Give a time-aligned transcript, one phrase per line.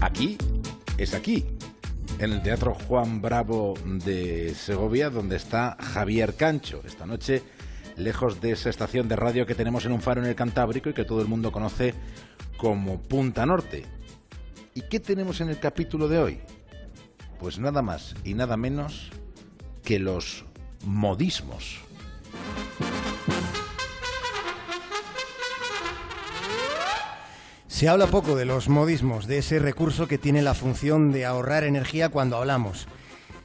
[0.00, 0.38] Aquí
[0.96, 1.44] es aquí,
[2.20, 6.82] en el Teatro Juan Bravo de Segovia, donde está Javier Cancho.
[6.86, 7.42] Esta noche,
[7.96, 10.94] lejos de esa estación de radio que tenemos en un faro en el Cantábrico y
[10.94, 11.94] que todo el mundo conoce
[12.56, 13.86] como Punta Norte.
[14.74, 16.40] ¿Y qué tenemos en el capítulo de hoy?
[17.40, 19.10] Pues nada más y nada menos
[19.82, 20.44] que los
[20.84, 21.80] modismos.
[27.78, 31.62] Se habla poco de los modismos, de ese recurso que tiene la función de ahorrar
[31.62, 32.88] energía cuando hablamos.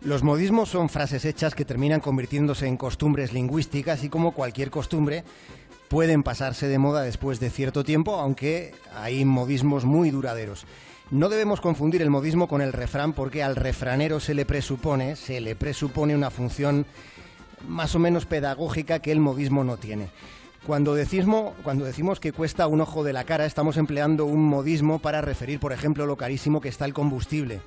[0.00, 5.22] Los modismos son frases hechas que terminan convirtiéndose en costumbres lingüísticas y como cualquier costumbre
[5.86, 10.66] pueden pasarse de moda después de cierto tiempo, aunque hay modismos muy duraderos.
[11.12, 15.40] No debemos confundir el modismo con el refrán porque al refranero se le presupone, se
[15.40, 16.84] le presupone una función
[17.68, 20.08] más o menos pedagógica que el modismo no tiene.
[20.66, 25.60] Cuando decimos, que cuesta un ojo de la cara, estamos empleando un modismo para referir,
[25.60, 27.60] por ejemplo, lo carísimo que está el combustible.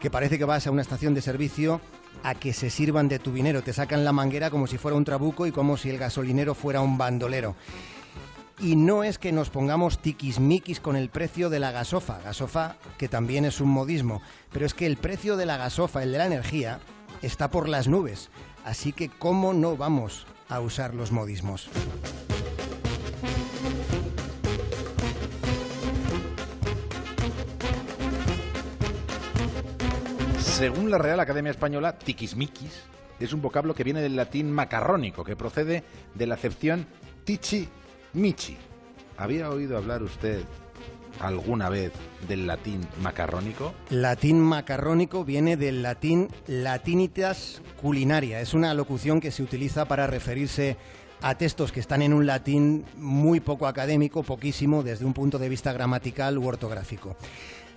[0.00, 1.80] Que parece que vas a una estación de servicio
[2.22, 3.62] a que se sirvan de tu dinero.
[3.62, 6.80] Te sacan la manguera como si fuera un trabuco y como si el gasolinero fuera
[6.80, 7.56] un bandolero.
[8.60, 13.08] Y no es que nos pongamos tiquismiquis con el precio de la gasofa, gasofa que
[13.08, 16.26] también es un modismo, pero es que el precio de la gasofa, el de la
[16.26, 16.78] energía,
[17.20, 18.30] está por las nubes.
[18.64, 21.68] Así que, ¿cómo no vamos a usar los modismos?
[30.58, 32.82] Según la Real Academia Española, tiquismiquis
[33.20, 35.84] es un vocablo que viene del latín macarrónico, que procede
[36.16, 36.84] de la acepción
[37.22, 37.68] tichi
[38.14, 38.56] michi.
[39.16, 40.42] ¿Había oído hablar usted
[41.20, 41.92] alguna vez
[42.26, 43.72] del latín macarrónico?
[43.90, 48.40] Latín macarrónico viene del latín latinitas culinaria.
[48.40, 50.76] Es una locución que se utiliza para referirse
[51.36, 55.72] textos que están en un latín muy poco académico, poquísimo desde un punto de vista
[55.72, 57.16] gramatical u ortográfico.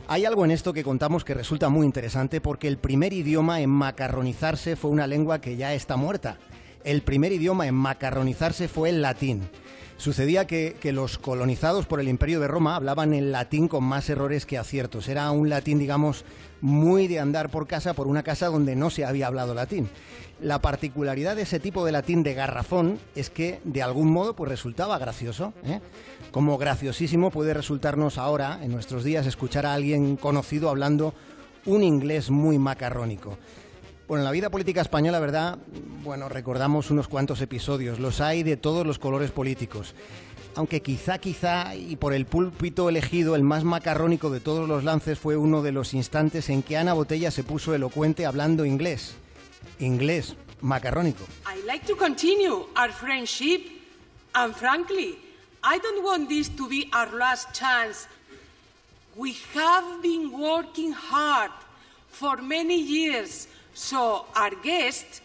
[0.08, 3.70] Hay algo en esto que contamos que resulta muy interesante porque el primer idioma en
[3.70, 6.38] macarronizarse fue una lengua que ya está muerta.
[6.84, 9.48] El primer idioma en macarronizarse fue el latín.
[10.02, 14.48] Sucedía que, los colonizados por el Imperio de Roma hablaban el latín con más errores
[14.48, 15.08] que aciertos.
[15.08, 16.26] Era un latín, digamos,
[16.60, 19.92] muy de andar por casa, por una casa donde no se había hablado latín.
[20.42, 24.50] La particularidad de ese tipo de latín de garrafón es que, de algún modo, pues
[24.50, 25.54] resultaba gracioso.
[25.64, 25.82] ¿eh?
[26.32, 31.14] Como graciosísimo puede resultarnos ahora, en nuestros días, escuchar a alguien conocido hablando
[31.68, 33.38] un inglés muy macarrónico.
[34.12, 35.58] Bueno, en la vida política española, ¿verdad?
[36.04, 37.98] Bueno, recordamos unos cuantos episodios.
[37.98, 39.96] Los hay de todos los colores políticos.
[40.56, 45.18] Aunque quizá, quizá, y por el púlpito elegido, el más macarrónico de todos los lances
[45.18, 49.16] fue uno de los instantes en que Ana Botella se puso elocuente hablando inglés.
[49.80, 51.24] Inglés, macarrónico.
[51.46, 53.62] I like to continue our friendship,
[54.36, 55.20] and frankly,
[55.64, 58.10] I don't want this to be our last chance.
[59.16, 61.52] We have been working hard
[62.10, 63.48] for many years.
[63.74, 65.22] So our guests,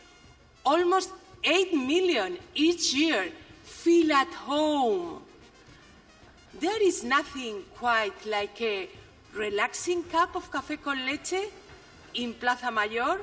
[0.64, 1.10] almost
[1.44, 3.30] 8 million each year,
[3.62, 5.22] feel at home.
[6.60, 8.88] There is nothing quite like a
[9.34, 11.50] relaxing cup of café con leche
[12.14, 13.20] in Plaza Mayor.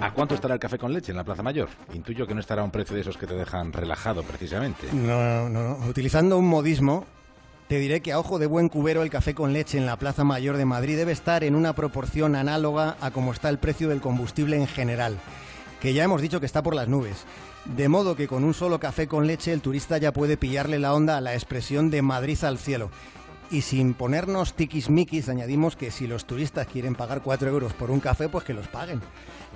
[0.00, 1.68] ¿A cuánto estará el café con leche en la Plaza Mayor?
[1.94, 4.88] Intuyo que no estará a un precio de esos que te dejan relajado, precisamente.
[4.92, 5.86] No, no, no.
[5.88, 7.06] Utilizando un modismo,
[7.68, 10.24] te diré que a ojo de buen cubero el café con leche en la Plaza
[10.24, 14.00] Mayor de Madrid debe estar en una proporción análoga a como está el precio del
[14.00, 15.18] combustible en general,
[15.80, 17.24] que ya hemos dicho que está por las nubes.
[17.64, 20.94] De modo que con un solo café con leche el turista ya puede pillarle la
[20.94, 22.90] onda a la expresión de Madrid al cielo.
[23.52, 28.00] Y sin ponernos tiquismiquis, añadimos que si los turistas quieren pagar 4 euros por un
[28.00, 29.02] café, pues que los paguen.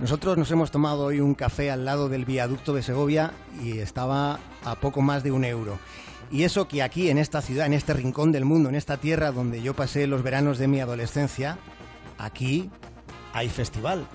[0.03, 3.33] Nosotros nos hemos tomado hoy un café al lado del viaducto de Segovia
[3.65, 5.79] y estaba a poco más de un euro.
[6.31, 9.33] Y eso que aquí, en esta ciudad, en este rincón del mundo, en esta tierra
[9.33, 11.57] donde yo pasé los veranos de mi adolescencia,
[12.19, 12.69] aquí
[13.33, 14.07] hay festival.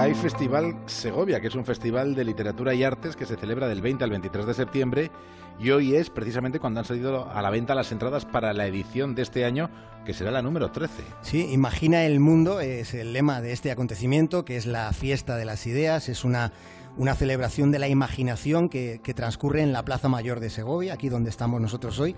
[0.00, 3.82] Hay Festival Segovia, que es un festival de literatura y artes que se celebra del
[3.82, 5.10] 20 al 23 de septiembre
[5.58, 9.14] y hoy es precisamente cuando han salido a la venta las entradas para la edición
[9.14, 9.68] de este año,
[10.06, 11.02] que será la número 13.
[11.20, 15.44] Sí, Imagina el mundo es el lema de este acontecimiento, que es la fiesta de
[15.44, 16.50] las ideas, es una,
[16.96, 21.28] una celebración de la imaginación que, transcurre en la Plaza Mayor de Segovia, aquí donde
[21.28, 22.16] estamos nosotros hoy.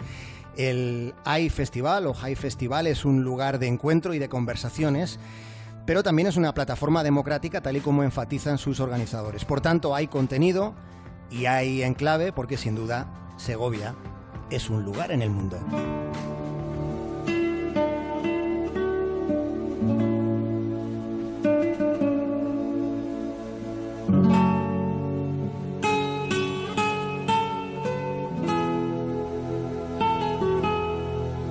[0.57, 5.19] El AI Festival o High Festival es un lugar de encuentro y de conversaciones
[5.87, 9.45] pero también es una plataforma democrática tal y como enfatizan sus organizadores.
[9.45, 10.75] Por tanto, hay contenido
[11.31, 13.07] y hay enclave porque sin duda
[13.37, 13.95] Segovia
[14.51, 15.59] es un lugar en el mundo.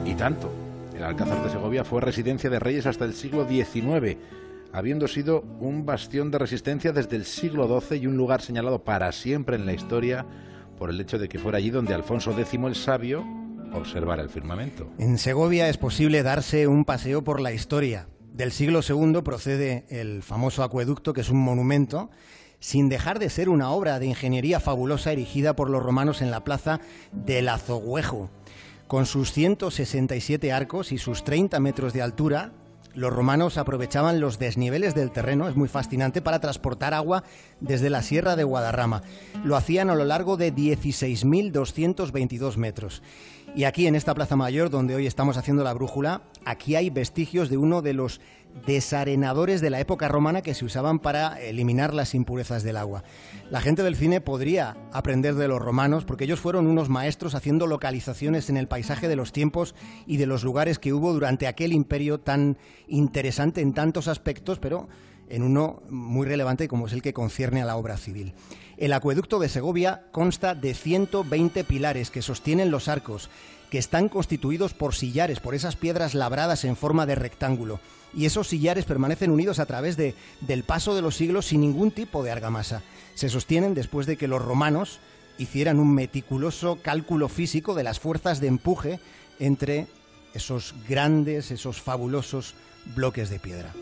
[0.05, 0.51] Y tanto.
[0.95, 4.17] El Alcázar de Segovia fue residencia de reyes hasta el siglo XIX,
[4.73, 9.11] habiendo sido un bastión de resistencia desde el siglo XII y un lugar señalado para
[9.11, 10.25] siempre en la historia
[10.77, 13.23] por el hecho de que fuera allí donde Alfonso X el Sabio
[13.73, 14.89] observara el firmamento.
[14.97, 18.07] En Segovia es posible darse un paseo por la historia.
[18.33, 22.09] Del siglo II procede el famoso acueducto, que es un monumento,
[22.59, 26.43] sin dejar de ser una obra de ingeniería fabulosa erigida por los romanos en la
[26.43, 26.79] plaza
[27.11, 28.29] del Azogüejo.
[28.91, 32.51] Con sus 167 arcos y sus 30 metros de altura,
[32.93, 37.23] los romanos aprovechaban los desniveles del terreno, es muy fascinante, para transportar agua
[37.61, 39.01] desde la sierra de Guadarrama.
[39.45, 43.01] Lo hacían a lo largo de 16.222 metros.
[43.55, 47.49] Y aquí en esta Plaza Mayor, donde hoy estamos haciendo la brújula, aquí hay vestigios
[47.49, 48.19] de uno de los
[48.65, 53.03] desarenadores de la época romana que se usaban para eliminar las impurezas del agua.
[53.49, 57.67] La gente del cine podría aprender de los romanos porque ellos fueron unos maestros haciendo
[57.67, 59.75] localizaciones en el paisaje de los tiempos
[60.05, 62.57] y de los lugares que hubo durante aquel imperio tan
[62.87, 64.87] interesante en tantos aspectos, pero
[65.29, 68.33] en uno muy relevante como es el que concierne a la obra civil.
[68.77, 73.29] El acueducto de Segovia consta de 120 pilares que sostienen los arcos,
[73.71, 77.79] que están constituidos por sillares, por esas piedras labradas en forma de rectángulo.
[78.13, 81.89] Y esos sillares permanecen unidos a través de, del paso de los siglos sin ningún
[81.91, 82.83] tipo de argamasa.
[83.15, 84.99] Se sostienen después de que los romanos
[85.37, 88.99] hicieran un meticuloso cálculo físico de las fuerzas de empuje
[89.39, 89.87] entre
[90.33, 92.55] esos grandes, esos fabulosos
[92.93, 93.73] bloques de piedra.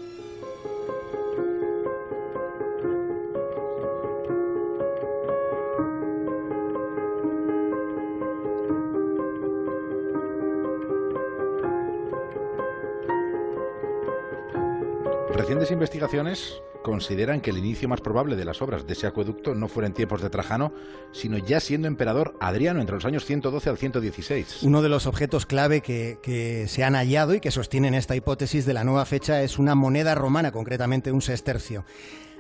[15.39, 19.69] Recientes investigaciones consideran que el inicio más probable de las obras de ese acueducto no
[19.69, 20.74] fuera en tiempos de Trajano,
[21.13, 24.63] sino ya siendo emperador Adriano entre los años 112 al 116.
[24.63, 28.65] Uno de los objetos clave que, que, se han hallado y que sostienen esta hipótesis
[28.65, 31.86] de la nueva fecha es una moneda romana, concretamente un sestercio.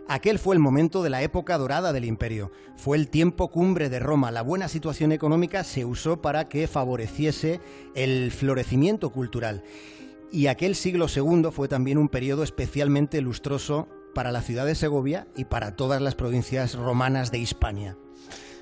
[0.09, 2.51] Aquel fue el momento de la época dorada del imperio.
[2.75, 4.29] Fue el tiempo cumbre de Roma.
[4.29, 7.61] La buena situación económica se usó para que favoreciese
[7.95, 9.63] el florecimiento cultural.
[10.31, 15.27] Y aquel siglo II fue también un periodo especialmente lustroso para la ciudad de Segovia
[15.35, 17.97] y para todas las provincias romanas de Hispania.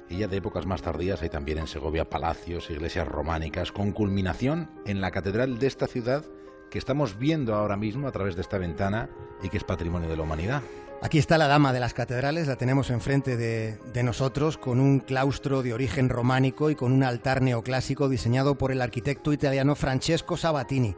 [0.10, 4.70] Y ya de épocas más tardías hay también en Segovia palacios, iglesias románicas, con culminación
[4.86, 6.24] en la catedral de esta ciudad
[6.72, 9.10] que estamos viendo ahora mismo a través de esta ventana
[9.44, 10.62] y que es patrimonio de la humanidad.
[11.02, 15.00] Aquí está la Dama de las Catedrales, la tenemos enfrente de, de, nosotros, con un
[15.00, 20.38] claustro de origen románico y con un altar neoclásico diseñado por el arquitecto italiano Francesco
[20.38, 20.96] Sabatini.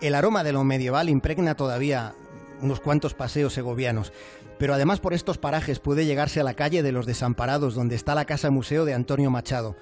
[0.00, 2.14] El aroma de lo medieval impregna todavía
[2.62, 4.12] unos cuantos paseos segovianos,
[4.58, 8.14] pero además por estos parajes puede llegarse a la calle de los Desamparados, donde está
[8.14, 9.76] la casa museo de Antonio Machado.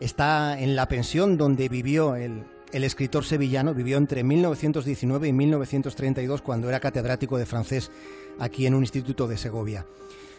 [0.00, 6.68] Está en la pensión donde vivió el, escritor sevillano, vivió entre 1919 y 1932 cuando
[6.70, 7.90] era catedrático de francés
[8.38, 9.84] aquí en un instituto de Segovia.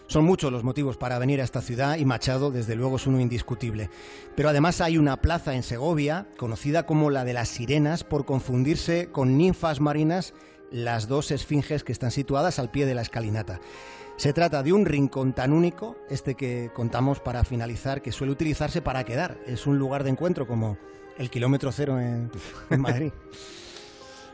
[0.09, 3.19] Son muchos los motivos para venir a esta ciudad y Machado, desde luego, es uno
[3.19, 3.91] indiscutible.
[4.35, 9.11] Pero además hay una plaza en Segovia, conocida como la de las Sirenas, por confundirse
[9.11, 10.33] con ninfas marinas
[10.71, 13.61] las dos esfinges que están situadas al pie de la escalinata.
[14.17, 18.81] Se trata de un rincón tan único, este que contamos para finalizar, que suele utilizarse
[18.81, 19.37] para quedar.
[19.45, 20.79] Es un lugar de encuentro como
[21.19, 22.31] el kilómetro cero en,
[22.79, 23.11] Madrid.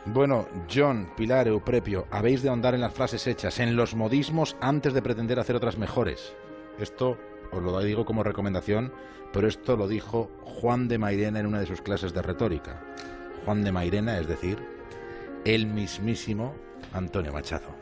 [0.08, 4.94] Bueno, John, Pilar, Euprepio, habéis de ahondar en las frases hechas, en los modismos antes
[4.94, 6.36] de pretender hacer otras mejores.
[6.80, 7.18] Esto
[7.52, 8.94] os lo digo como recomendación,
[9.34, 12.84] pero esto lo dijo Juan de Mairena en una de sus clases de retórica.
[13.46, 14.60] Juan de Mairena, es decir,
[15.44, 16.54] el mismísimo
[16.94, 17.74] Antonio Machado.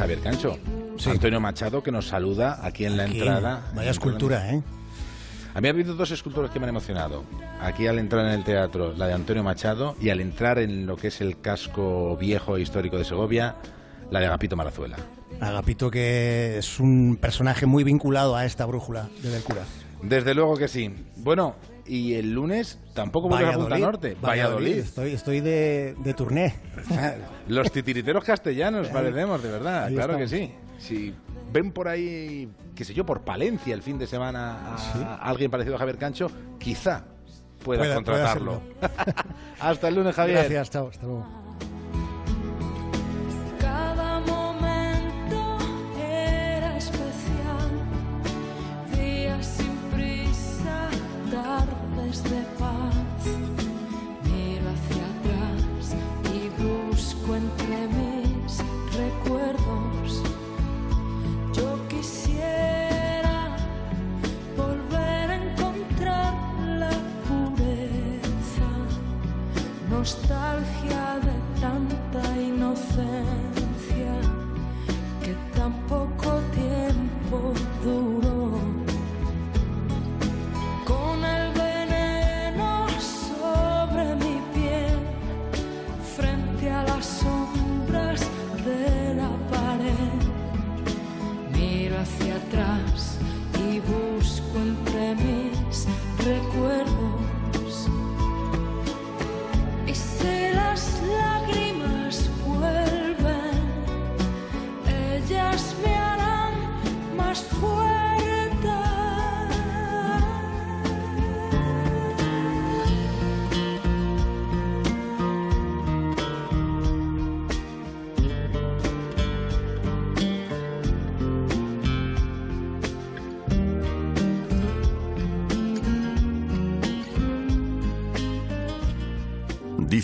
[0.00, 0.56] Javier Cancho.
[0.96, 1.10] Sí.
[1.10, 3.70] Antonio Machado que nos saluda aquí en la Aquí, entrada.
[3.74, 4.62] Vaya escultura, ¿eh?
[5.52, 7.22] A mí ha habido dos esculturas que me han emocionado.
[7.60, 10.96] Aquí al entrar en el teatro, la de Antonio Machado, y al entrar en lo
[10.96, 13.56] que es el casco viejo e histórico de Segovia,
[14.10, 14.96] la de Agapito Marazuela.
[15.38, 19.64] Agapito que es un personaje muy vinculado a esta brújula de Del Cura.
[20.02, 20.90] Desde luego que sí.
[21.16, 21.56] Bueno,
[21.90, 24.16] y el lunes tampoco vuelves a Punta Norte.
[24.22, 24.76] Valladolid.
[24.76, 26.54] Estoy, estoy de, de turné.
[27.48, 29.84] Los titiriteros castellanos parecemos, de verdad.
[29.86, 30.30] Ahí claro estamos.
[30.30, 30.54] que sí.
[30.78, 31.14] si
[31.52, 35.74] ven por ahí, qué sé yo, por Palencia el fin de semana a, alguien parecido
[35.74, 36.30] a Javier Cancho,
[36.60, 37.06] quizá
[37.64, 38.62] pueda, contratarlo.
[39.60, 40.38] hasta el lunes, Javier.
[40.38, 41.26] Gracias, chao, hasta luego.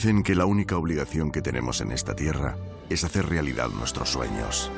[0.06, 2.56] Que la única obligación que tenemos en esta tierra
[2.88, 4.70] es hacer realidad nuestros sueños.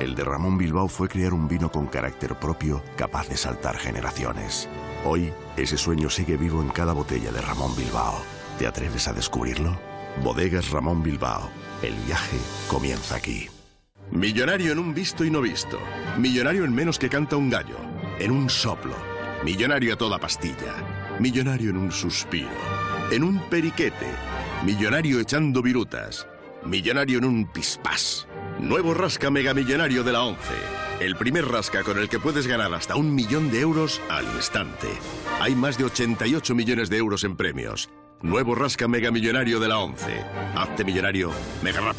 [0.00, 4.68] El de Ramón Bilbao fue crear un vino con carácter propio capaz de saltar generaciones.
[5.04, 8.22] Hoy, ese sueño sigue vivo en cada botella de Ramón Bilbao.
[8.58, 9.78] ¿Te atreves a descubrirlo?
[10.24, 11.48] Bodegas Ramón Bilbao.
[11.80, 13.48] El viaje comienza aquí.
[14.10, 15.78] Millonario en un visto y no visto.
[16.18, 17.76] Millonario en menos que canta un gallo.
[18.18, 18.96] En un soplo.
[19.44, 20.74] Millonario a toda pastilla.
[21.20, 22.50] Millonario en un suspiro.
[23.12, 24.08] En un periquete.
[24.64, 26.26] Millonario echando virutas.
[26.66, 28.28] Millonario en un pispás.
[28.58, 30.38] Nuevo rasca mega millonario de la 11.
[31.00, 34.88] El primer rasca con el que puedes ganar hasta un millón de euros al instante.
[35.40, 37.88] Hay más de 88 millones de euros en premios.
[38.20, 40.04] Nuevo rasca mega millonario de la 11.
[40.54, 41.30] Hazte millonario
[41.62, 41.88] mega rápido.